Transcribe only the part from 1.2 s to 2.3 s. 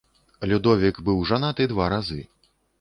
жанаты два разы.